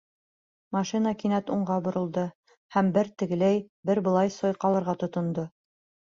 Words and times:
Машина 0.75 1.11
кинәт 1.23 1.51
уңға 1.55 1.77
боролдо 1.87 2.23
һәм 2.77 2.91
бер 2.97 3.13
тегеләй, 3.25 3.61
бер 3.91 4.03
былай 4.09 4.35
сайҡалырға 4.41 4.99
тотондо. 5.07 5.47